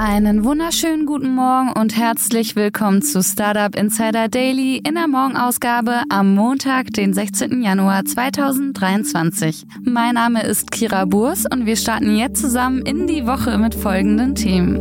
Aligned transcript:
Einen 0.00 0.44
wunderschönen 0.44 1.06
guten 1.06 1.34
Morgen 1.34 1.72
und 1.72 1.96
herzlich 1.96 2.54
willkommen 2.54 3.02
zu 3.02 3.20
Startup 3.20 3.74
Insider 3.74 4.28
Daily 4.28 4.76
in 4.76 4.94
der 4.94 5.08
Morgenausgabe 5.08 6.02
am 6.08 6.36
Montag, 6.36 6.92
den 6.92 7.12
16. 7.12 7.64
Januar 7.64 8.04
2023. 8.04 9.64
Mein 9.82 10.14
Name 10.14 10.44
ist 10.44 10.70
Kira 10.70 11.04
Burs 11.04 11.46
und 11.52 11.66
wir 11.66 11.74
starten 11.74 12.14
jetzt 12.14 12.40
zusammen 12.40 12.82
in 12.82 13.08
die 13.08 13.26
Woche 13.26 13.58
mit 13.58 13.74
folgenden 13.74 14.36
Themen. 14.36 14.76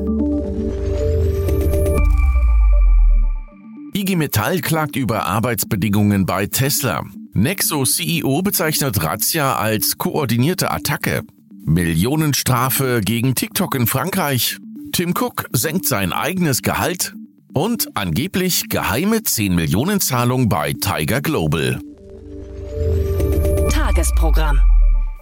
IG 3.96 4.16
Metall 4.18 4.62
klagt 4.62 4.96
über 4.96 5.26
Arbeitsbedingungen 5.26 6.28
bei 6.28 6.46
Tesla. 6.46 7.04
Nexo 7.34 7.86
CEO 7.86 8.44
bezeichnet 8.44 9.02
Razzia 9.02 9.56
als 9.56 9.98
koordinierte 9.98 10.70
Attacke. 10.70 11.24
Millionenstrafe 11.66 13.02
gegen 13.04 13.34
TikTok 13.34 13.74
in 13.74 13.88
Frankreich. 13.88 14.60
Tim 14.98 15.14
Cook 15.16 15.46
senkt 15.54 15.86
sein 15.86 16.12
eigenes 16.12 16.64
Gehalt 16.64 17.14
und 17.54 17.96
angeblich 17.96 18.68
geheime 18.68 19.22
10 19.22 19.54
Millionen 19.54 20.02
Zahlung 20.02 20.50
bei 20.50 20.74
Tiger 20.74 21.22
Global. 21.22 21.80
Tagesprogramm. 23.70 24.60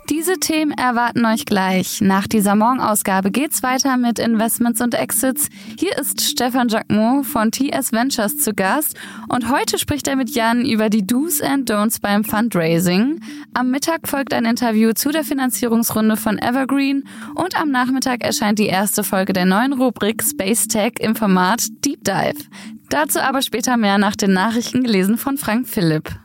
Diese 0.10 0.40
Themen 0.40 0.72
erwarten 0.72 1.26
euch 1.26 1.46
gleich. 1.46 2.00
Nach 2.00 2.28
dieser 2.28 2.54
Morgenausgabe 2.56 3.32
geht's 3.32 3.64
weiter 3.64 3.98
mit 3.98 4.20
Investments 4.20 4.80
und 4.80 4.94
Exits. 4.94 5.50
Hier 5.80 5.98
ist 5.98 6.22
Stefan 6.22 6.68
Jacquemot 6.68 7.26
von 7.26 7.52
TS 7.52 7.92
Ventures 7.92 8.38
zu 8.38 8.54
Gast 8.54 8.96
und 9.30 9.50
heute 9.50 9.80
spricht 9.80 10.08
er 10.08 10.16
mit 10.16 10.30
Jan 10.30 10.64
über 10.64 10.90
die 10.90 11.08
Do's 11.08 11.42
and 11.42 11.70
Don'ts 11.72 12.00
beim 12.00 12.24
Fundraising. 12.24 13.20
Am 13.56 13.72
Mittag 13.72 14.08
folgt 14.08 14.34
ein 14.34 14.46
Interview 14.46 14.94
zu 14.94 15.10
der 15.10 15.24
Finanzierungsrunde 15.24 16.18
von 16.18 16.38
Evergreen 16.38 17.04
und 17.34 17.60
am 17.60 17.72
Nachmittag 17.72 18.24
erscheint 18.24 18.60
die 18.60 18.68
erste 18.68 19.04
Folge 19.04 19.34
der 19.34 19.46
neuen 19.46 19.74
Rubrik 19.74 20.22
Space 20.22 20.68
Tech 20.68 20.94
im 21.00 21.16
Format 21.16 21.66
Deep 21.84 22.04
Dive. 22.04 22.46
Dazu 22.90 23.20
aber 23.20 23.42
später 23.42 23.76
mehr 23.76 23.98
nach 23.98 24.16
den 24.16 24.34
Nachrichten 24.34 24.84
gelesen 24.84 25.18
von 25.18 25.38
Frank 25.38 25.68
Philipp. 25.68 26.25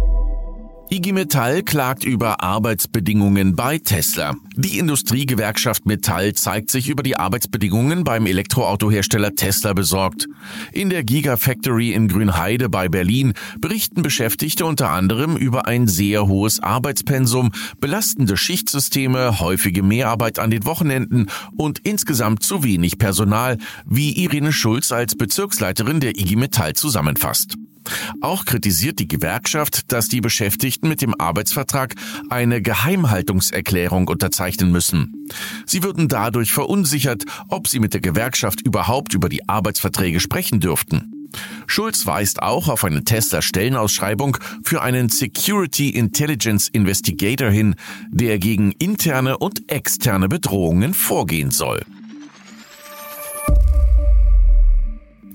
IG 0.93 1.13
Metall 1.13 1.63
klagt 1.63 2.03
über 2.03 2.43
Arbeitsbedingungen 2.43 3.55
bei 3.55 3.77
Tesla. 3.77 4.35
Die 4.57 4.77
Industriegewerkschaft 4.77 5.85
Metall 5.85 6.33
zeigt 6.33 6.69
sich 6.69 6.89
über 6.89 7.01
die 7.01 7.15
Arbeitsbedingungen 7.15 8.03
beim 8.03 8.25
Elektroautohersteller 8.25 9.33
Tesla 9.35 9.71
besorgt. 9.71 10.27
In 10.73 10.89
der 10.89 11.05
Gigafactory 11.05 11.93
in 11.93 12.09
Grünheide 12.09 12.67
bei 12.67 12.89
Berlin 12.89 13.31
berichten 13.61 14.01
Beschäftigte 14.01 14.65
unter 14.65 14.89
anderem 14.89 15.37
über 15.37 15.65
ein 15.65 15.87
sehr 15.87 16.27
hohes 16.27 16.59
Arbeitspensum, 16.59 17.51
belastende 17.79 18.35
Schichtsysteme, 18.35 19.39
häufige 19.39 19.83
Mehrarbeit 19.83 20.39
an 20.39 20.51
den 20.51 20.65
Wochenenden 20.65 21.27
und 21.55 21.79
insgesamt 21.79 22.43
zu 22.43 22.65
wenig 22.65 22.97
Personal, 22.97 23.57
wie 23.85 24.11
Irene 24.21 24.51
Schulz 24.51 24.91
als 24.91 25.15
Bezirksleiterin 25.15 26.01
der 26.01 26.19
IG 26.19 26.35
Metall 26.35 26.73
zusammenfasst. 26.73 27.55
Auch 28.21 28.45
kritisiert 28.45 28.99
die 28.99 29.07
Gewerkschaft, 29.07 29.91
dass 29.91 30.07
die 30.07 30.21
Beschäftigten 30.21 30.87
mit 30.87 31.01
dem 31.01 31.15
Arbeitsvertrag 31.19 31.95
eine 32.29 32.61
Geheimhaltungserklärung 32.61 34.07
unterzeichnen 34.07 34.71
müssen. 34.71 35.27
Sie 35.65 35.83
würden 35.83 36.07
dadurch 36.07 36.51
verunsichert, 36.51 37.23
ob 37.47 37.67
sie 37.67 37.79
mit 37.79 37.93
der 37.93 38.01
Gewerkschaft 38.01 38.61
überhaupt 38.61 39.13
über 39.13 39.29
die 39.29 39.47
Arbeitsverträge 39.47 40.19
sprechen 40.19 40.59
dürften. 40.59 41.21
Schulz 41.65 42.05
weist 42.05 42.41
auch 42.41 42.67
auf 42.67 42.83
eine 42.83 43.03
Tesla-Stellenausschreibung 43.03 44.37
für 44.63 44.81
einen 44.81 45.09
Security 45.09 45.89
Intelligence 45.89 46.67
Investigator 46.67 47.49
hin, 47.49 47.75
der 48.09 48.37
gegen 48.39 48.73
interne 48.73 49.37
und 49.37 49.71
externe 49.71 50.27
Bedrohungen 50.27 50.93
vorgehen 50.93 51.51
soll. 51.51 51.85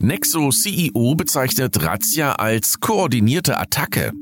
Nexo 0.06 0.50
CEO 0.50 1.16
bezeichnet 1.16 1.82
Razzia 1.82 2.34
als 2.34 2.78
koordinierte 2.78 3.58
Attacke. 3.58 4.12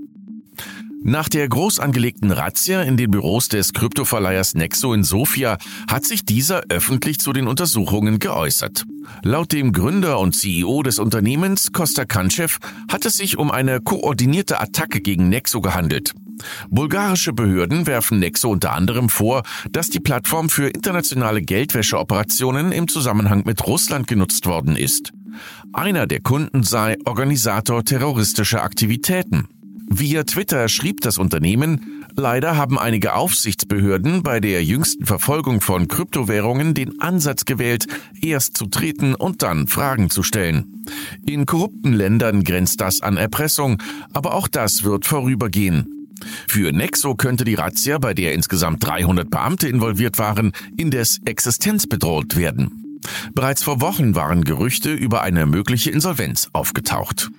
Nach 1.03 1.29
der 1.29 1.47
groß 1.47 1.79
angelegten 1.79 2.31
Razzia 2.31 2.81
in 2.81 2.97
den 2.97 3.11
Büros 3.11 3.49
des 3.49 3.75
Kryptoverleihers 3.75 4.55
Nexo 4.55 4.95
in 4.95 5.05
Sofia 5.05 5.59
hat 5.87 6.07
sich 6.07 6.25
dieser 6.25 6.63
öffentlich 6.71 7.19
zu 7.19 7.35
den 7.35 7.47
Untersuchungen 7.47 8.19
geäußert. 8.19 8.87
Laut 9.23 9.53
dem 9.53 9.73
Gründer 9.73 10.21
und 10.21 10.35
CEO 10.35 10.83
des 10.83 10.99
Unternehmens 10.99 11.73
Costa 11.73 12.07
Kanchev 12.07 12.61
hat 12.89 13.05
es 13.05 13.19
sich 13.19 13.37
um 13.37 13.51
eine 13.51 13.83
koordinierte 13.83 14.63
Attacke 14.63 15.03
gegen 15.03 15.29
Nexo 15.29 15.61
gehandelt. 15.61 16.15
Bulgarische 16.71 17.33
Behörden 17.33 17.87
werfen 17.87 18.19
Nexo 18.19 18.51
unter 18.51 18.73
anderem 18.73 19.09
vor, 19.09 19.43
dass 19.71 19.91
die 19.91 20.01
Plattform 20.01 20.49
für 20.49 20.69
internationale 20.69 21.43
Geldwäscheoperationen 21.43 22.73
im 22.73 22.89
Zusammenhang 22.89 23.43
mit 23.45 23.67
Russland 23.67 24.07
genutzt 24.07 24.47
worden 24.47 24.77
ist. 24.77 25.13
Einer 25.73 26.07
der 26.07 26.21
Kunden 26.21 26.63
sei 26.63 26.97
Organisator 27.05 27.85
terroristischer 27.85 28.63
Aktivitäten. 28.63 29.49
Via 29.91 30.25
Twitter 30.25 30.69
schrieb 30.69 31.03
das 31.03 31.19
Unternehmen, 31.19 32.05
leider 32.17 32.57
haben 32.57 32.79
einige 32.79 33.15
Aufsichtsbehörden 33.15 34.23
bei 34.23 34.41
der 34.41 34.65
jüngsten 34.65 35.05
Verfolgung 35.05 35.61
von 35.61 35.89
Kryptowährungen 35.89 36.75
den 36.75 37.01
Ansatz 37.01 37.45
gewählt, 37.45 37.87
erst 38.21 38.57
zu 38.57 38.67
treten 38.67 39.15
und 39.15 39.43
dann 39.43 39.67
Fragen 39.67 40.11
zu 40.11 40.23
stellen. 40.23 40.85
In 41.27 41.47
korrupten 41.47 41.93
Ländern 41.93 42.45
grenzt 42.45 42.81
das 42.81 43.03
an 43.03 43.17
Erpressung, 43.17 43.83
aber 44.13 44.35
auch 44.35 44.49
das 44.49 44.85
wird 44.85 45.07
vorübergehen. 45.07 46.04
Für 46.49 46.73
Nexo 46.73 47.15
könnte 47.15 47.45
die 47.45 47.55
Razzia, 47.55 47.99
bei 47.99 48.15
der 48.15 48.35
insgesamt 48.35 48.85
300 48.85 49.29
Beamte 49.31 49.69
involviert 49.69 50.19
waren, 50.19 50.53
indes 50.77 51.21
existenzbedroht 51.25 52.37
werden. 52.37 53.01
Bereits 53.35 53.63
vor 53.63 53.81
Wochen 53.81 54.15
waren 54.15 54.45
Gerüchte 54.45 54.93
über 54.93 55.23
eine 55.23 55.47
mögliche 55.47 55.91
Insolvenz 55.91 56.49
aufgetaucht. 56.53 57.31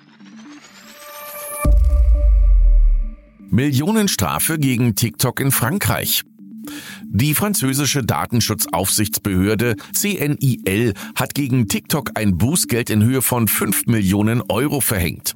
Millionenstrafe 3.50 4.60
gegen 4.60 4.96
TikTok 4.96 5.40
in 5.40 5.52
Frankreich. 5.52 6.24
Die 7.04 7.36
französische 7.36 8.04
Datenschutzaufsichtsbehörde 8.04 9.76
CNIL 9.94 10.94
hat 11.16 11.36
gegen 11.36 11.68
TikTok 11.68 12.12
ein 12.16 12.38
Bußgeld 12.38 12.90
in 12.90 13.04
Höhe 13.04 13.22
von 13.22 13.48
5 13.48 13.86
Millionen 13.86 14.42
Euro 14.50 14.82
verhängt. 14.82 15.36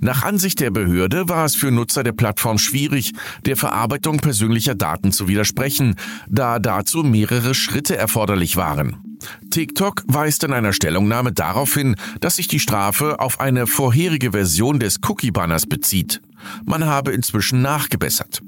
Nach 0.00 0.22
Ansicht 0.22 0.60
der 0.60 0.70
Behörde 0.70 1.28
war 1.28 1.44
es 1.44 1.54
für 1.54 1.70
Nutzer 1.70 2.02
der 2.02 2.12
Plattform 2.12 2.58
schwierig, 2.58 3.12
der 3.46 3.56
Verarbeitung 3.56 4.18
persönlicher 4.18 4.74
Daten 4.74 5.12
zu 5.12 5.28
widersprechen, 5.28 5.96
da 6.28 6.58
dazu 6.58 7.02
mehrere 7.02 7.54
Schritte 7.54 7.96
erforderlich 7.96 8.56
waren. 8.56 8.96
TikTok 9.50 10.02
weist 10.06 10.44
in 10.44 10.52
einer 10.52 10.72
Stellungnahme 10.72 11.32
darauf 11.32 11.74
hin, 11.74 11.96
dass 12.20 12.36
sich 12.36 12.48
die 12.48 12.60
Strafe 12.60 13.20
auf 13.20 13.40
eine 13.40 13.66
vorherige 13.66 14.32
Version 14.32 14.78
des 14.80 14.98
Cookie-Banners 15.06 15.66
bezieht. 15.66 16.22
Man 16.64 16.86
habe 16.86 17.12
inzwischen 17.12 17.60
nachgebessert. 17.60 18.40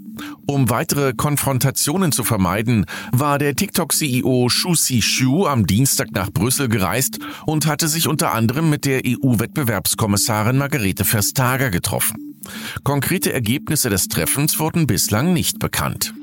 Um 0.47 0.71
weitere 0.71 1.12
Konfrontationen 1.15 2.12
zu 2.12 2.25
vermeiden, 2.25 2.87
war 3.12 3.39
der 3.39 3.55
TikTok-CEO 3.55 4.49
Shu 4.49 4.75
Si 4.75 5.03
Shu 5.03 5.47
am 5.47 5.67
Dienstag 5.67 6.12
nach 6.12 6.31
Brüssel 6.31 6.69
gereist 6.69 7.19
und 7.47 7.67
hatte 7.67 7.89
sich 7.89 8.09
unter 8.09 8.32
anderem 8.32 8.70
mit 8.70 8.85
der 8.85 9.03
EU-Wettbewerbskommissarin 9.06 10.59
Margarete 10.59 11.05
Verstager 11.05 11.70
getroffen. 11.70 12.37
Konkrete 12.82 13.32
Ergebnisse 13.32 13.88
des 13.88 14.09
Treffens 14.09 14.59
wurden 14.59 14.87
bislang 14.87 15.32
nicht 15.32 15.59
bekannt. 15.59 16.15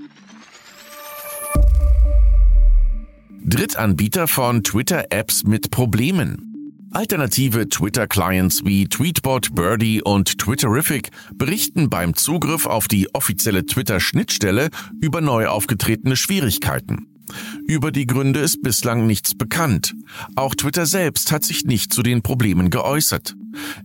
Drittanbieter 3.46 4.28
von 4.28 4.64
Twitter-Apps 4.64 5.44
mit 5.44 5.72
Problemen. 5.72 6.49
Alternative 6.92 7.70
Twitter-Clients 7.70 8.66
wie 8.66 8.88
Tweetbot, 8.88 9.54
Birdie 9.54 10.02
und 10.02 10.40
Twitterific 10.40 11.10
berichten 11.36 11.90
beim 11.90 12.16
Zugriff 12.16 12.66
auf 12.66 12.88
die 12.88 13.14
offizielle 13.14 13.66
Twitter-Schnittstelle 13.66 14.70
über 15.00 15.22
neu 15.22 15.48
aufgetretene 15.48 16.16
Schwierigkeiten. 16.16 17.08
Über 17.68 17.92
die 17.92 18.08
Gründe 18.08 18.40
ist 18.40 18.64
bislang 18.64 19.06
nichts 19.06 19.36
bekannt. 19.36 19.94
Auch 20.36 20.56
Twitter 20.56 20.88
selbst 20.88 21.32
hat 21.32 21.44
sich 21.44 21.66
nicht 21.66 21.94
zu 21.94 22.02
den 22.02 22.24
Problemen 22.24 22.72
geäußert. 22.72 23.36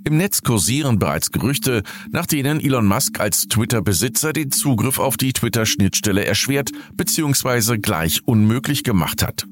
Im 0.05 0.17
Netz 0.17 0.41
kursieren 0.41 0.99
bereits 0.99 1.31
Gerüchte, 1.31 1.83
nach 2.11 2.25
denen 2.25 2.59
Elon 2.59 2.87
Musk 2.87 3.21
als 3.21 3.49
Twitter-Besitzer 3.49 4.33
den 4.33 4.51
Zugriff 4.51 4.99
auf 4.99 5.19
die 5.19 5.35
Twitter-Schnittstelle 5.35 6.25
erschwert 6.25 6.71
bzw. 6.95 7.77
gleich 7.77 8.21
unmöglich 8.25 8.83
gemacht 8.83 9.23
hat. 9.23 9.47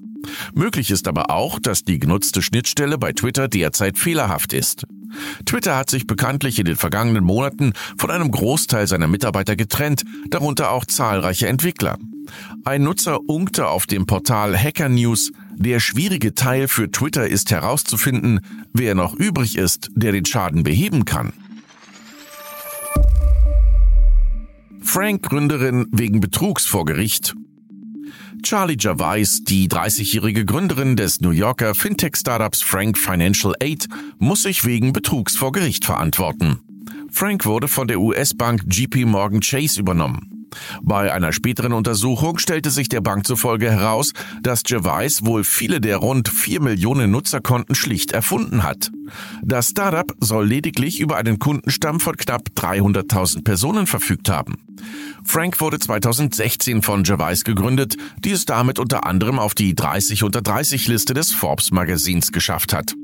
Möglich 0.54 0.90
ist 0.90 1.08
aber 1.08 1.30
auch, 1.30 1.58
dass 1.58 1.84
die 1.84 1.98
genutzte 1.98 2.42
Schnittstelle 2.42 2.98
bei 2.98 3.12
Twitter 3.12 3.48
derzeit 3.48 3.98
fehlerhaft 3.98 4.52
ist. 4.52 4.86
Twitter 5.44 5.76
hat 5.76 5.90
sich 5.90 6.06
bekanntlich 6.06 6.58
in 6.58 6.64
den 6.64 6.76
vergangenen 6.76 7.24
Monaten 7.24 7.72
von 7.96 8.10
einem 8.10 8.30
Großteil 8.30 8.86
seiner 8.86 9.08
Mitarbeiter 9.08 9.56
getrennt, 9.56 10.04
darunter 10.30 10.70
auch 10.70 10.86
zahlreiche 10.86 11.48
Entwickler. 11.48 11.98
Ein 12.64 12.84
Nutzer 12.84 13.20
unkte 13.28 13.68
auf 13.68 13.86
dem 13.86 14.06
Portal 14.06 14.56
Hacker 14.56 14.88
News, 14.88 15.32
der 15.54 15.80
schwierige 15.80 16.34
Teil 16.34 16.68
für 16.68 16.90
Twitter 16.90 17.26
ist 17.28 17.50
herauszufinden, 17.50 18.40
wer 18.72 18.94
noch 18.94 19.14
übrig 19.14 19.56
ist, 19.56 19.90
der 19.94 20.12
den 20.12 20.24
Schaden 20.24 20.62
beheben 20.62 21.04
kann. 21.04 21.32
Frank 24.80 25.22
Gründerin 25.22 25.86
wegen 25.90 26.20
Betrugs 26.20 26.66
vor 26.66 26.84
Gericht. 26.84 27.34
Charlie 28.42 28.76
Gervais, 28.76 29.42
die 29.42 29.68
30-jährige 29.68 30.44
Gründerin 30.44 30.96
des 30.96 31.20
New 31.20 31.30
Yorker 31.30 31.74
Fintech-Startups 31.74 32.62
Frank 32.62 32.98
Financial 32.98 33.54
Aid, 33.60 33.88
muss 34.18 34.42
sich 34.42 34.64
wegen 34.64 34.92
Betrugs 34.92 35.36
vor 35.36 35.52
Gericht 35.52 35.84
verantworten. 35.84 36.60
Frank 37.10 37.44
wurde 37.44 37.68
von 37.68 37.88
der 37.88 38.00
US-Bank 38.00 38.64
JP 38.70 39.04
Morgan 39.04 39.40
Chase 39.40 39.78
übernommen. 39.78 40.31
Bei 40.82 41.12
einer 41.12 41.32
späteren 41.32 41.72
Untersuchung 41.72 42.38
stellte 42.38 42.70
sich 42.70 42.88
der 42.88 43.00
Bank 43.00 43.26
zufolge 43.26 43.70
heraus, 43.70 44.12
dass 44.42 44.62
Gervais 44.62 45.24
wohl 45.24 45.44
viele 45.44 45.80
der 45.80 45.98
rund 45.98 46.28
vier 46.28 46.60
Millionen 46.60 47.10
Nutzerkonten 47.10 47.74
schlicht 47.74 48.12
erfunden 48.12 48.62
hat. 48.62 48.90
Das 49.42 49.68
Startup 49.68 50.12
soll 50.20 50.46
lediglich 50.46 51.00
über 51.00 51.16
einen 51.16 51.38
Kundenstamm 51.38 52.00
von 52.00 52.16
knapp 52.16 52.48
300.000 52.56 53.44
Personen 53.44 53.86
verfügt 53.86 54.28
haben. 54.28 54.58
Frank 55.24 55.60
wurde 55.60 55.78
2016 55.78 56.82
von 56.82 57.02
Gervais 57.04 57.44
gegründet, 57.44 57.96
die 58.18 58.32
es 58.32 58.44
damit 58.44 58.78
unter 58.78 59.06
anderem 59.06 59.38
auf 59.38 59.54
die 59.54 59.74
30 59.74 60.24
unter 60.24 60.42
30 60.42 60.88
Liste 60.88 61.14
des 61.14 61.32
Forbes 61.32 61.70
Magazins 61.70 62.32
geschafft 62.32 62.72
hat. 62.72 62.94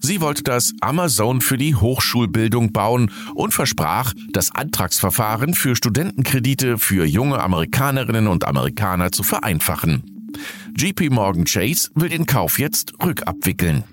Sie 0.00 0.20
wollte 0.20 0.42
das 0.42 0.72
Amazon 0.80 1.40
für 1.40 1.58
die 1.58 1.74
Hochschulbildung 1.74 2.72
bauen 2.72 3.10
und 3.34 3.52
versprach, 3.52 4.14
das 4.32 4.54
Antragsverfahren 4.54 5.54
für 5.54 5.76
Studentenkredite 5.76 6.78
für 6.78 7.04
junge 7.04 7.40
Amerikanerinnen 7.40 8.26
und 8.26 8.46
Amerikaner 8.46 9.12
zu 9.12 9.22
vereinfachen. 9.22 10.30
JP 10.76 11.10
Morgan 11.10 11.44
Chase 11.44 11.90
will 11.94 12.08
den 12.08 12.26
Kauf 12.26 12.58
jetzt 12.58 12.94
rückabwickeln. 13.04 13.84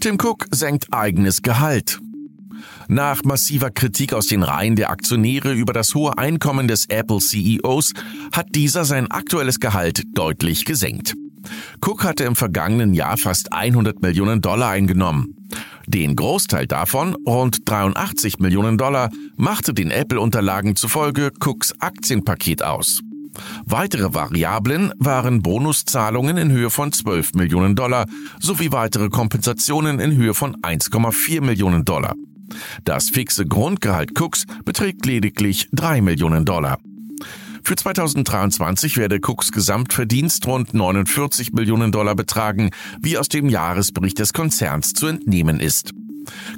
Tim 0.00 0.18
Cook 0.20 0.46
senkt 0.50 0.92
eigenes 0.92 1.42
Gehalt. 1.42 2.00
Nach 2.88 3.24
massiver 3.24 3.70
Kritik 3.70 4.12
aus 4.12 4.26
den 4.26 4.42
Reihen 4.42 4.76
der 4.76 4.90
Aktionäre 4.90 5.54
über 5.54 5.72
das 5.72 5.94
hohe 5.94 6.18
Einkommen 6.18 6.68
des 6.68 6.86
Apple 6.86 7.18
CEOs 7.18 7.94
hat 8.32 8.54
dieser 8.54 8.84
sein 8.84 9.10
aktuelles 9.10 9.60
Gehalt 9.60 10.02
deutlich 10.14 10.64
gesenkt. 10.64 11.14
Cook 11.80 12.04
hatte 12.04 12.24
im 12.24 12.36
vergangenen 12.36 12.94
Jahr 12.94 13.16
fast 13.16 13.52
100 13.52 14.02
Millionen 14.02 14.40
Dollar 14.40 14.70
eingenommen. 14.70 15.34
Den 15.86 16.16
Großteil 16.16 16.66
davon, 16.66 17.14
rund 17.26 17.68
83 17.68 18.38
Millionen 18.38 18.78
Dollar, 18.78 19.10
machte 19.36 19.74
den 19.74 19.90
Apple-Unterlagen 19.90 20.76
zufolge 20.76 21.30
Cooks 21.40 21.74
Aktienpaket 21.80 22.62
aus. 22.62 23.00
Weitere 23.64 24.14
Variablen 24.14 24.92
waren 24.98 25.42
Bonuszahlungen 25.42 26.36
in 26.36 26.52
Höhe 26.52 26.70
von 26.70 26.92
12 26.92 27.34
Millionen 27.34 27.74
Dollar 27.74 28.06
sowie 28.40 28.70
weitere 28.72 29.08
Kompensationen 29.08 29.98
in 30.00 30.16
Höhe 30.16 30.34
von 30.34 30.56
1,4 30.56 31.42
Millionen 31.42 31.84
Dollar. 31.84 32.14
Das 32.84 33.10
fixe 33.10 33.44
Grundgehalt 33.44 34.18
Cooks 34.20 34.44
beträgt 34.64 35.06
lediglich 35.06 35.68
3 35.72 36.00
Millionen 36.00 36.44
Dollar. 36.44 36.78
Für 37.66 37.76
2023 37.76 38.98
werde 38.98 39.20
Cooks 39.22 39.50
Gesamtverdienst 39.50 40.46
rund 40.46 40.74
49 40.74 41.54
Millionen 41.54 41.92
Dollar 41.92 42.14
betragen, 42.14 42.70
wie 43.00 43.16
aus 43.16 43.28
dem 43.28 43.48
Jahresbericht 43.48 44.18
des 44.18 44.34
Konzerns 44.34 44.92
zu 44.92 45.06
entnehmen 45.06 45.60
ist. 45.60 45.92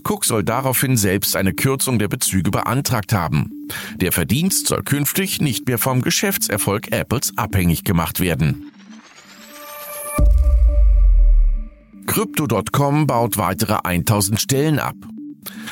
Cook 0.02 0.24
soll 0.24 0.42
daraufhin 0.42 0.96
selbst 0.96 1.36
eine 1.36 1.52
Kürzung 1.52 2.00
der 2.00 2.08
Bezüge 2.08 2.50
beantragt 2.50 3.12
haben. 3.12 3.68
Der 3.96 4.10
Verdienst 4.10 4.66
soll 4.66 4.82
künftig 4.82 5.40
nicht 5.40 5.68
mehr 5.68 5.78
vom 5.78 6.02
Geschäftserfolg 6.02 6.90
Apples 6.90 7.32
abhängig 7.36 7.84
gemacht 7.84 8.18
werden. 8.18 8.72
Crypto.com 12.06 13.06
baut 13.06 13.36
weitere 13.36 13.78
1000 13.84 14.40
Stellen 14.40 14.78
ab. 14.80 14.96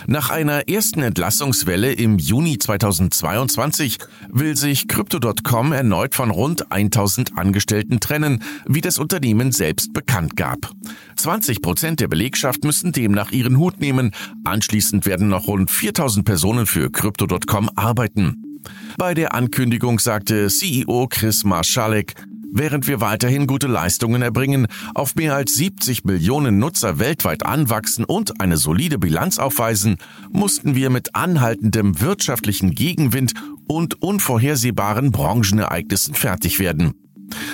Nach 0.06 0.31
einer 0.31 0.69
ersten 0.69 1.03
Entlassungswelle 1.03 1.93
im 1.93 2.19
Juni 2.19 2.59
2022 2.59 3.99
will 4.29 4.56
sich 4.56 4.88
Crypto.com 4.88 5.73
erneut 5.73 6.15
von 6.15 6.31
rund 6.31 6.71
1000 6.71 7.38
Angestellten 7.38 8.00
trennen, 8.00 8.43
wie 8.67 8.81
das 8.81 8.99
Unternehmen 8.99 9.53
selbst 9.53 9.93
bekannt 9.93 10.37
gab. 10.37 10.71
20 11.17 11.62
Prozent 11.62 12.00
der 12.00 12.09
Belegschaft 12.09 12.65
müssen 12.65 12.93
demnach 12.93 13.31
ihren 13.31 13.59
Hut 13.59 13.81
nehmen. 13.81 14.12
Anschließend 14.44 15.06
werden 15.06 15.29
noch 15.29 15.47
rund 15.47 15.71
4000 15.71 16.25
Personen 16.25 16.67
für 16.67 16.91
Crypto.com 16.91 17.70
arbeiten. 17.77 18.61
Bei 18.97 19.15
der 19.15 19.35
Ankündigung 19.35 19.99
sagte 19.99 20.49
CEO 20.49 21.06
Chris 21.09 21.44
Marschalek, 21.44 22.15
Während 22.56 22.87
wir 22.87 23.01
weiterhin 23.01 23.49
gute 23.49 23.67
Leistungen 23.67 24.23
erbringen, 24.23 24.69
auf 24.95 25.17
mehr 25.17 25.35
als 25.35 25.56
70 25.56 26.05
Millionen 26.05 26.61
Nutzer 26.61 27.01
weltweit 27.01 27.45
anwachsen 27.45 28.05
und 28.05 28.41
eine 28.41 28.59
solide 28.59 28.97
Bilanz 28.97 29.39
aufweisen, 29.39 29.97
mussten 30.31 30.77
wir 30.77 30.89
mit 30.89 31.17
anhaltendem 31.17 32.01
wirtschaftlichen 32.01 32.71
Gegenwind 32.71 33.35
und 33.67 34.01
unvorhersehbaren 34.01 35.11
Branchenereignissen 35.11 36.15
fertig 36.15 36.61
werden. 36.61 36.95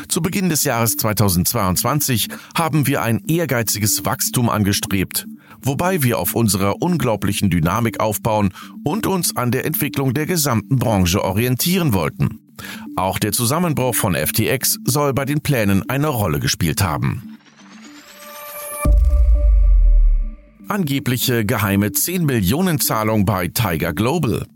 Zu 0.08 0.20
Beginn 0.20 0.50
des 0.50 0.64
Jahres 0.64 0.99
2022 0.99 2.29
haben 2.55 2.87
wir 2.87 3.00
ein 3.00 3.23
ehrgeiziges 3.26 4.05
Wachstum 4.05 4.50
angestrebt, 4.50 5.26
wobei 5.62 6.02
wir 6.02 6.19
auf 6.19 6.35
unserer 6.35 6.82
unglaublichen 6.82 7.49
Dynamik 7.49 8.00
aufbauen 8.00 8.52
und 8.85 9.06
uns 9.06 9.35
an 9.35 9.50
der 9.50 9.64
Entwicklung 9.64 10.12
der 10.12 10.26
gesamten 10.26 10.76
Branche 10.76 11.25
orientieren 11.25 11.94
wollten. 11.94 12.50
Auch 12.96 13.18
der 13.18 13.32
Zusammenbruch 13.32 13.94
von 13.94 14.14
FTX 14.14 14.78
soll 14.84 15.12
bei 15.14 15.24
den 15.24 15.40
Plänen 15.40 15.88
eine 15.88 16.08
Rolle 16.08 16.40
gespielt 16.40 16.82
haben. 16.82 17.38
Angebliche 20.68 21.44
geheime 21.44 21.90
10 21.90 22.24
Millionen 22.24 22.78
Zahlung 22.78 23.24
bei 23.24 23.48
Tiger 23.48 23.92
Global. 23.92 24.46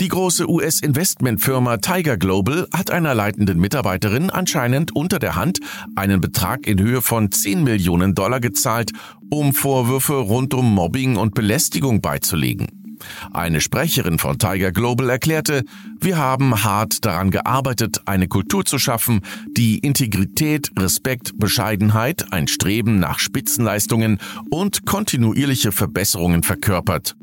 Die 0.00 0.08
große 0.08 0.48
US-Investmentfirma 0.48 1.76
Tiger 1.78 2.16
Global 2.16 2.66
hat 2.72 2.90
einer 2.90 3.14
leitenden 3.14 3.60
Mitarbeiterin 3.60 4.30
anscheinend 4.30 4.94
unter 4.94 5.18
der 5.18 5.36
Hand 5.36 5.60
einen 5.94 6.20
Betrag 6.20 6.66
in 6.66 6.80
Höhe 6.80 7.00
von 7.00 7.30
10 7.30 7.62
Millionen 7.62 8.14
Dollar 8.14 8.40
gezahlt, 8.40 8.92
um 9.30 9.52
Vorwürfe 9.54 10.14
rund 10.14 10.52
um 10.52 10.74
Mobbing 10.74 11.16
und 11.16 11.34
Belästigung 11.34 12.00
beizulegen. 12.00 12.83
Eine 13.32 13.60
Sprecherin 13.60 14.18
von 14.18 14.38
Tiger 14.38 14.72
Global 14.72 15.10
erklärte, 15.10 15.64
wir 16.00 16.16
haben 16.16 16.64
hart 16.64 17.04
daran 17.04 17.30
gearbeitet, 17.30 18.02
eine 18.06 18.28
Kultur 18.28 18.64
zu 18.64 18.78
schaffen, 18.78 19.20
die 19.56 19.78
Integrität, 19.78 20.70
Respekt, 20.78 21.38
Bescheidenheit, 21.38 22.32
ein 22.32 22.48
Streben 22.48 22.98
nach 22.98 23.18
Spitzenleistungen 23.18 24.18
und 24.50 24.86
kontinuierliche 24.86 25.72
Verbesserungen 25.72 26.42
verkörpert. 26.42 27.16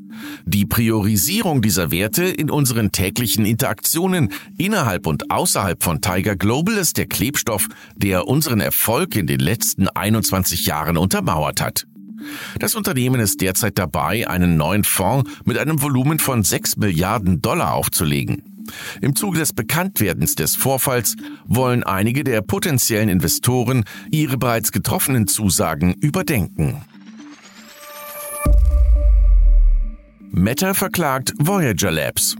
Die 0.45 0.65
Priorisierung 0.65 1.61
dieser 1.61 1.91
Werte 1.91 2.25
in 2.25 2.50
unseren 2.50 2.91
täglichen 2.91 3.45
Interaktionen 3.45 4.31
innerhalb 4.57 5.07
und 5.07 5.31
außerhalb 5.31 5.83
von 5.83 6.01
Tiger 6.01 6.35
Global 6.35 6.75
ist 6.77 6.97
der 6.97 7.07
Klebstoff, 7.07 7.67
der 7.95 8.27
unseren 8.27 8.59
Erfolg 8.59 9.15
in 9.15 9.27
den 9.27 9.39
letzten 9.39 9.88
21 9.88 10.65
Jahren 10.65 10.97
untermauert 10.97 11.61
hat. 11.61 11.85
Das 12.59 12.75
Unternehmen 12.75 13.19
ist 13.19 13.41
derzeit 13.41 13.77
dabei, 13.77 14.27
einen 14.27 14.57
neuen 14.57 14.83
Fonds 14.83 15.29
mit 15.45 15.57
einem 15.57 15.81
Volumen 15.81 16.19
von 16.19 16.43
6 16.43 16.77
Milliarden 16.77 17.41
Dollar 17.41 17.73
aufzulegen. 17.73 18.43
Im 19.01 19.15
Zuge 19.15 19.39
des 19.39 19.53
Bekanntwerdens 19.53 20.35
des 20.35 20.55
Vorfalls 20.55 21.15
wollen 21.45 21.83
einige 21.83 22.23
der 22.23 22.41
potenziellen 22.41 23.09
Investoren 23.09 23.83
ihre 24.11 24.37
bereits 24.37 24.71
getroffenen 24.71 25.27
Zusagen 25.27 25.93
überdenken. 25.93 26.81
Meta 30.31 30.73
verklagt 30.73 31.33
Voyager 31.39 31.91
Labs. 31.91 32.37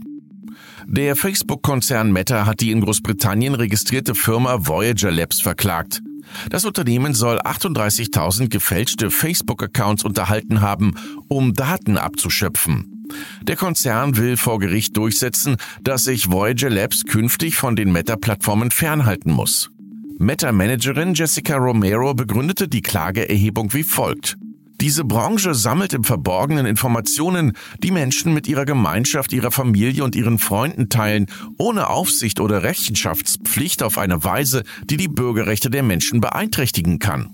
Der 0.86 1.14
Facebook-Konzern 1.14 2.10
Meta 2.10 2.46
hat 2.46 2.60
die 2.60 2.70
in 2.70 2.80
Großbritannien 2.80 3.54
registrierte 3.54 4.14
Firma 4.14 4.66
Voyager 4.66 5.10
Labs 5.10 5.40
verklagt. 5.40 6.02
Das 6.50 6.64
Unternehmen 6.64 7.14
soll 7.14 7.38
38.000 7.38 8.48
gefälschte 8.48 9.10
Facebook-Accounts 9.10 10.04
unterhalten 10.04 10.60
haben, 10.60 10.94
um 11.28 11.54
Daten 11.54 11.98
abzuschöpfen. 11.98 13.06
Der 13.42 13.56
Konzern 13.56 14.16
will 14.16 14.36
vor 14.36 14.58
Gericht 14.58 14.96
durchsetzen, 14.96 15.56
dass 15.82 16.04
sich 16.04 16.30
Voyager 16.30 16.70
Labs 16.70 17.04
künftig 17.04 17.56
von 17.56 17.76
den 17.76 17.92
Meta-Plattformen 17.92 18.70
fernhalten 18.70 19.32
muss. 19.32 19.70
Meta-Managerin 20.18 21.14
Jessica 21.14 21.56
Romero 21.56 22.14
begründete 22.14 22.68
die 22.68 22.82
Klageerhebung 22.82 23.72
wie 23.74 23.82
folgt. 23.82 24.36
Diese 24.82 25.04
Branche 25.04 25.54
sammelt 25.54 25.92
im 25.92 26.02
Verborgenen 26.02 26.66
Informationen, 26.66 27.52
die 27.84 27.92
Menschen 27.92 28.34
mit 28.34 28.48
ihrer 28.48 28.64
Gemeinschaft, 28.64 29.32
ihrer 29.32 29.52
Familie 29.52 30.02
und 30.02 30.16
ihren 30.16 30.40
Freunden 30.40 30.88
teilen, 30.88 31.26
ohne 31.56 31.88
Aufsicht 31.88 32.40
oder 32.40 32.64
Rechenschaftspflicht 32.64 33.84
auf 33.84 33.96
eine 33.96 34.24
Weise, 34.24 34.64
die 34.90 34.96
die 34.96 35.06
Bürgerrechte 35.06 35.70
der 35.70 35.84
Menschen 35.84 36.20
beeinträchtigen 36.20 36.98
kann. 36.98 37.30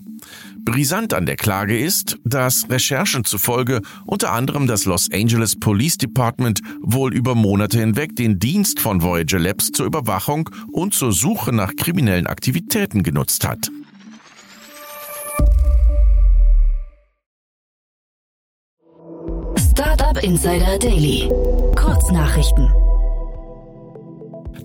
Brisant 0.63 1.15
an 1.15 1.25
der 1.25 1.37
Klage 1.37 1.75
ist, 1.75 2.19
dass 2.23 2.69
Recherchen 2.69 3.25
zufolge 3.25 3.81
unter 4.05 4.31
anderem 4.31 4.67
das 4.67 4.85
Los 4.85 5.09
Angeles 5.11 5.55
Police 5.55 5.97
Department 5.97 6.61
wohl 6.81 7.15
über 7.15 7.33
Monate 7.33 7.79
hinweg 7.79 8.15
den 8.15 8.37
Dienst 8.37 8.79
von 8.79 9.01
Voyager 9.01 9.39
Labs 9.39 9.71
zur 9.71 9.87
Überwachung 9.87 10.51
und 10.71 10.93
zur 10.93 11.11
Suche 11.13 11.51
nach 11.51 11.75
kriminellen 11.75 12.27
Aktivitäten 12.27 13.01
genutzt 13.01 13.47
hat. 13.47 13.71
Insider 20.21 20.77
Daily. 20.77 21.29
Kurznachrichten. 21.75 22.69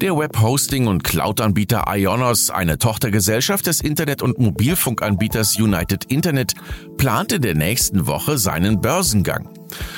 Der 0.00 0.12
Webhosting- 0.12 0.88
und 0.88 1.04
Cloud-Anbieter 1.04 1.84
Ionos, 1.87 2.50
eine 2.50 2.78
Tochtergesellschaft 2.78 3.66
des 3.66 3.80
Internet- 3.80 4.23
und 4.23 4.38
Mobilfunkanbieters 4.40 5.58
United 5.58 6.06
Internet, 6.06 6.54
plant 6.96 7.32
in 7.32 7.42
der 7.42 7.54
nächsten 7.54 8.08
Woche 8.08 8.37
seinen 8.37 8.80
Börsengang. 8.80 9.49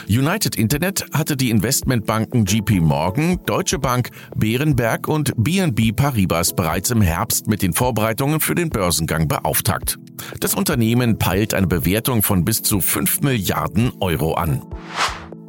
United 0.09 0.57
Internet 0.57 1.07
hatte 1.13 1.37
die 1.37 1.51
Investmentbanken 1.51 2.45
GP 2.45 2.81
Morgan, 2.81 3.41
Deutsche 3.47 3.79
Bank, 3.79 4.11
Bärenberg 4.37 5.09
und 5.09 5.33
BNB 5.37 5.97
Paribas 5.97 6.55
bereits 6.55 6.91
im 6.91 7.01
Herbst 7.01 7.47
mit 7.47 7.63
den 7.63 7.73
Vorbereitungen 7.73 8.41
für 8.41 8.55
den 8.55 8.69
Börsengang 8.69 9.27
beauftragt. 9.27 9.99
Das 10.41 10.55
Unternehmen 10.55 11.19
peilt 11.19 11.55
eine 11.55 11.67
Bewertung 11.67 12.23
von 12.23 12.45
bis 12.45 12.63
zu 12.63 12.81
5 12.81 13.23
Milliarden 13.23 13.93
Euro 14.01 14.35
an. 14.35 14.63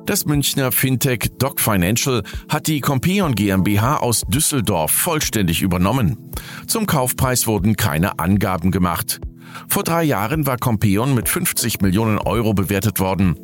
Das 0.08 0.26
Münchner 0.26 0.72
Fintech 0.72 1.32
Doc 1.38 1.60
Financial 1.60 2.24
hat 2.48 2.68
die 2.68 2.80
Compeon 2.80 3.36
GmbH 3.36 3.98
aus 3.98 4.22
Düsseldorf 4.26 4.90
vollständig 4.90 5.62
übernommen. 5.62 6.32
Zum 6.66 6.88
Kaufpreis 6.88 7.46
wurden 7.46 7.76
keine 7.76 8.18
Angaben 8.18 8.72
gemacht. 8.72 9.20
Vor 9.68 9.84
drei 9.84 10.06
Jahren 10.06 10.46
war 10.46 10.56
Compeon 10.56 11.14
mit 11.14 11.28
50 11.28 11.82
Millionen 11.82 12.20
Euro 12.20 12.54
bewertet 12.54 13.02
worden. 13.02 13.36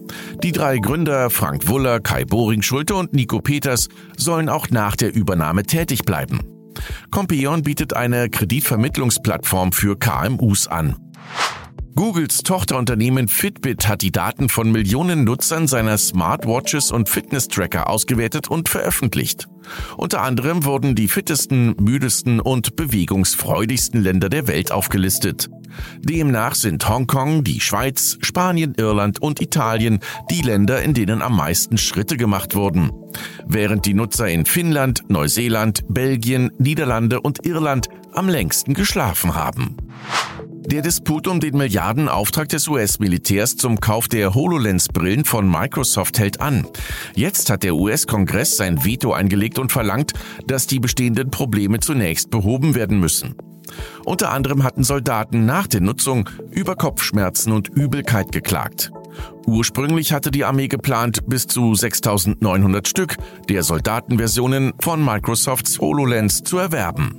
Die 0.42 0.54
drei 0.54 0.78
Gründer 0.78 1.30
Frank 1.30 1.68
Wuller, 1.68 2.00
Kai 2.00 2.24
Boring-Schulte 2.24 2.96
und 2.96 3.14
Nico 3.14 3.42
Peters 3.42 3.90
sollen 4.16 4.48
auch 4.48 4.70
nach 4.70 4.96
der 4.96 5.14
Übernahme 5.14 5.64
tätig 5.64 6.06
bleiben. 6.06 6.40
Compeon 7.12 7.64
bietet 7.64 7.94
eine 7.94 8.30
Kreditvermittlungsplattform 8.30 9.74
für 9.74 10.00
KMUs 10.00 10.68
an. 10.68 10.96
Googles 11.96 12.40
Tochterunternehmen 12.40 13.28
Fitbit 13.28 13.88
hat 13.88 14.02
die 14.02 14.12
Daten 14.12 14.50
von 14.50 14.72
Millionen 14.72 15.24
Nutzern 15.26 15.68
seiner 15.68 16.00
Smartwatches 16.00 16.90
und 16.90 17.08
Fitness-Tracker 17.08 17.88
ausgewertet 17.88 18.48
und 18.48 18.68
veröffentlicht. 18.68 19.48
Unter 19.96 20.22
anderem 20.22 20.66
wurden 20.66 20.96
die 20.96 21.08
fittesten, 21.08 21.76
müdesten 21.80 22.40
und 22.40 22.76
bewegungsfreudigsten 22.76 24.02
Länder 24.02 24.30
der 24.30 24.48
Welt 24.48 24.72
aufgelistet. 24.72 25.52
Demnach 26.00 26.56
sind 26.56 26.88
Hongkong, 26.90 27.44
die 27.44 27.60
Schweiz, 27.60 28.18
Spanien, 28.22 28.74
Irland 28.76 29.22
und 29.22 29.40
Italien 29.40 30.00
die 30.32 30.42
Länder, 30.42 30.82
in 30.82 30.96
denen 30.96 31.22
am 31.22 31.36
meisten 31.36 31.78
Schritte 31.78 32.18
gemacht 32.18 32.56
wurden. 32.56 32.92
Während 33.46 33.86
die 33.86 33.94
Nutzer 33.94 34.28
in 34.28 34.46
Finnland, 34.46 35.04
Neuseeland, 35.10 35.84
Belgien, 35.90 36.52
Niederlande 36.58 37.22
und 37.22 37.46
Irland 37.46 37.88
am 38.14 38.30
längsten 38.30 38.74
geschlafen 38.74 39.36
haben. 39.36 39.78
Der 40.66 40.82
Disput 40.82 41.28
um 41.28 41.40
den 41.40 41.58
Milliardenauftrag 41.58 42.48
des 42.50 42.68
US-Militärs 42.68 43.58
zum 43.58 43.80
Kauf 43.80 44.08
der 44.08 44.34
HoloLens-Brillen 44.34 45.26
von 45.26 45.50
Microsoft 45.50 46.20
hält 46.20 46.40
an. 46.42 46.66
Jetzt 47.16 47.50
hat 47.50 47.64
der 47.64 47.76
US-Kongress 47.76 48.58
sein 48.58 48.84
Veto 48.86 49.12
eingelegt 49.12 49.60
und 49.60 49.72
verlangt, 49.72 50.14
dass 50.48 50.66
die 50.66 50.80
bestehenden 50.80 51.32
Probleme 51.32 51.80
zunächst 51.80 52.30
behoben 52.32 52.76
werden 52.76 53.00
müssen. 53.00 53.36
Unter 54.06 54.32
anderem 54.32 54.64
hatten 54.64 54.84
Soldaten 54.84 55.46
nach 55.46 55.68
der 55.68 55.82
Nutzung 55.82 56.30
über 56.52 56.76
Kopfschmerzen 56.76 57.52
und 57.52 57.70
Übelkeit 57.70 58.32
geklagt. 58.32 58.92
Ursprünglich 59.46 60.14
hatte 60.14 60.32
die 60.32 60.46
Armee 60.46 60.68
geplant, 60.70 61.28
bis 61.28 61.48
zu 61.48 61.76
6900 61.76 62.88
Stück 62.88 63.18
der 63.50 63.64
Soldatenversionen 63.64 64.74
von 64.80 65.04
Microsofts 65.04 65.80
HoloLens 65.80 66.44
zu 66.44 66.58
erwerben. 66.58 67.18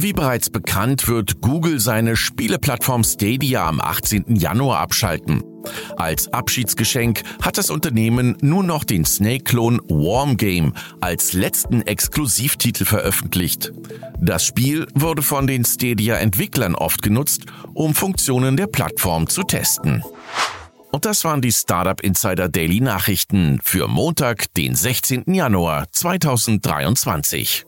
Wie 0.00 0.12
bereits 0.12 0.48
bekannt, 0.48 1.08
wird 1.08 1.40
Google 1.40 1.80
seine 1.80 2.14
Spieleplattform 2.14 3.02
Stadia 3.02 3.66
am 3.66 3.80
18. 3.80 4.36
Januar 4.36 4.78
abschalten. 4.78 5.42
Als 5.96 6.32
Abschiedsgeschenk 6.32 7.22
hat 7.42 7.58
das 7.58 7.68
Unternehmen 7.68 8.36
nun 8.40 8.66
noch 8.66 8.84
den 8.84 9.04
Snake-Klon 9.04 9.80
Warm 9.88 10.36
Game 10.36 10.72
als 11.00 11.32
letzten 11.32 11.82
Exklusivtitel 11.82 12.84
veröffentlicht. 12.84 13.72
Das 14.20 14.44
Spiel 14.44 14.86
wurde 14.94 15.22
von 15.22 15.48
den 15.48 15.64
Stadia-Entwicklern 15.64 16.76
oft 16.76 17.02
genutzt, 17.02 17.46
um 17.74 17.92
Funktionen 17.92 18.56
der 18.56 18.68
Plattform 18.68 19.26
zu 19.26 19.42
testen. 19.42 20.04
Und 20.92 21.06
das 21.06 21.24
waren 21.24 21.42
die 21.42 21.52
Startup 21.52 22.00
Insider 22.00 22.48
Daily 22.48 22.80
Nachrichten 22.80 23.58
für 23.64 23.88
Montag, 23.88 24.54
den 24.54 24.76
16. 24.76 25.24
Januar 25.34 25.90
2023. 25.90 27.67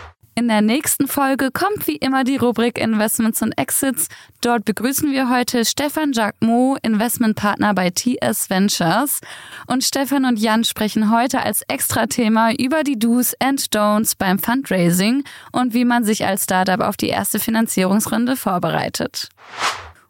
In 0.33 0.47
der 0.47 0.61
nächsten 0.61 1.07
Folge 1.07 1.51
kommt 1.51 1.87
wie 1.87 1.97
immer 1.97 2.23
die 2.23 2.37
Rubrik 2.37 2.77
Investments 2.77 3.41
und 3.41 3.51
Exits. 3.57 4.07
Dort 4.39 4.63
begrüßen 4.63 5.11
wir 5.11 5.29
heute 5.29 5.65
Stefan 5.65 6.13
Jacquemot, 6.13 6.79
Investmentpartner 6.83 7.73
bei 7.73 7.89
TS 7.89 8.49
Ventures. 8.49 9.19
Und 9.67 9.83
Stefan 9.83 10.23
und 10.23 10.39
Jan 10.39 10.63
sprechen 10.63 11.11
heute 11.11 11.41
als 11.41 11.63
Extra-Thema 11.67 12.53
über 12.53 12.83
die 12.83 12.97
Do's 12.97 13.35
and 13.39 13.61
Don'ts 13.75 14.15
beim 14.17 14.39
Fundraising 14.39 15.25
und 15.51 15.73
wie 15.73 15.83
man 15.83 16.05
sich 16.05 16.25
als 16.25 16.45
Startup 16.45 16.79
auf 16.79 16.95
die 16.95 17.09
erste 17.09 17.37
Finanzierungsrunde 17.37 18.37
vorbereitet. 18.37 19.27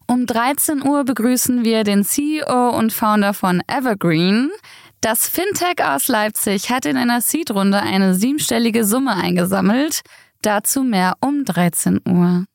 Um 0.06 0.28
13 0.28 0.84
Uhr 0.84 1.04
begrüßen 1.04 1.64
wir 1.64 1.84
den 1.84 2.04
CEO 2.04 2.70
und 2.70 2.94
Founder 2.94 3.34
von 3.34 3.64
Evergreen. 3.66 4.52
Das 5.02 5.28
Fintech 5.28 5.84
aus 5.84 6.08
Leipzig 6.10 6.70
hat 6.70 6.86
in 6.86 6.96
einer 6.96 7.22
Seed-Runde 7.22 7.82
eine 7.82 8.14
siebenstellige 8.14 8.86
Summe 8.86 9.16
eingesammelt. 9.16 10.02
Dazu 10.44 10.84
mehr 10.84 11.16
um 11.22 11.44
13 11.44 12.02
Uhr. 12.08 12.46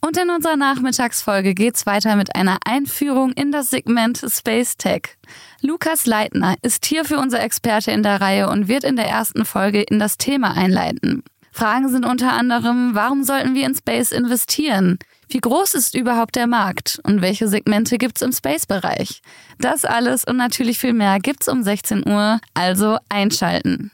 Und 0.00 0.16
in 0.16 0.28
unserer 0.30 0.56
Nachmittagsfolge 0.56 1.54
geht's 1.54 1.86
weiter 1.86 2.16
mit 2.16 2.34
einer 2.34 2.58
Einführung 2.64 3.30
in 3.30 3.52
das 3.52 3.70
Segment 3.70 4.24
Space 4.28 4.76
Tech. 4.76 5.16
Lukas 5.60 6.04
Leitner 6.04 6.56
ist 6.62 6.84
hier 6.84 7.04
für 7.04 7.18
unser 7.18 7.40
Experte 7.40 7.92
in 7.92 8.02
der 8.02 8.20
Reihe 8.20 8.48
und 8.48 8.66
wird 8.66 8.82
in 8.82 8.96
der 8.96 9.06
ersten 9.06 9.44
Folge 9.44 9.82
in 9.82 10.00
das 10.00 10.18
Thema 10.18 10.56
einleiten. 10.56 11.22
Fragen 11.52 11.88
sind 11.88 12.04
unter 12.04 12.32
anderem, 12.32 12.96
warum 12.96 13.22
sollten 13.22 13.54
wir 13.54 13.66
in 13.66 13.76
Space 13.76 14.10
investieren? 14.10 14.98
Wie 15.32 15.40
groß 15.40 15.72
ist 15.72 15.94
überhaupt 15.94 16.36
der 16.36 16.46
Markt 16.46 17.00
und 17.04 17.22
welche 17.22 17.48
Segmente 17.48 17.96
gibt's 17.96 18.20
im 18.20 18.32
Space-Bereich? 18.32 19.22
Das 19.58 19.86
alles 19.86 20.24
und 20.24 20.36
natürlich 20.36 20.78
viel 20.78 20.92
mehr 20.92 21.20
gibt's 21.20 21.48
um 21.48 21.62
16 21.62 22.06
Uhr, 22.06 22.38
also 22.52 22.98
einschalten. 23.08 23.92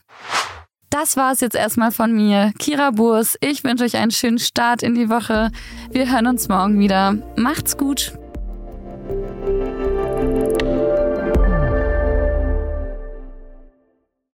Das 0.90 1.16
war's 1.16 1.38
jetzt 1.38 1.54
erstmal 1.54 1.92
von 1.92 2.12
mir, 2.12 2.52
Kira 2.58 2.90
Burs. 2.90 3.38
Ich 3.40 3.62
wünsche 3.62 3.84
euch 3.84 3.96
einen 3.96 4.10
schönen 4.10 4.40
Start 4.40 4.82
in 4.82 4.96
die 4.96 5.10
Woche. 5.10 5.52
Wir 5.92 6.10
hören 6.10 6.26
uns 6.26 6.48
morgen 6.48 6.80
wieder. 6.80 7.14
Macht's 7.36 7.76
gut. 7.76 8.18